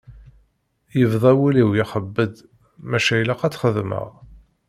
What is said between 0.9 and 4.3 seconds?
Yebda wul-iw ixebbeḍ maca ilaq ad tt-xedmeɣ.